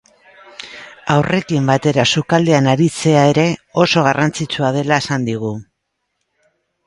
Haurrekin 1.15 1.67
batera 1.71 2.05
sukaldean 2.13 2.69
aritzea 2.71 3.27
ere 3.33 3.45
oso 3.85 4.05
garrantzitsua 4.07 4.71
dela 4.79 4.97
esan 5.03 5.29
digu. 5.31 5.53